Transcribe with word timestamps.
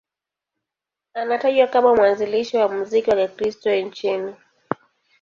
Anatajwa 1.13 1.67
kama 1.67 1.95
mwanzilishi 1.95 2.57
wa 2.57 2.69
muziki 2.69 3.09
wa 3.09 3.27
Kikristo 3.27 3.75
nchini. 3.75 4.35